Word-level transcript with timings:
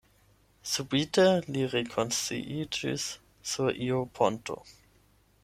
Subite 0.69 1.25
li 1.57 1.65
rekonsciiĝis 1.73 3.07
sur 3.53 3.79
iu 3.91 4.01
ponto. 4.19 4.59